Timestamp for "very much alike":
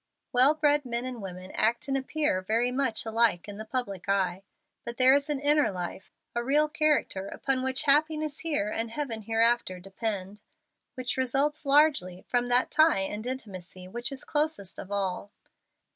2.41-3.47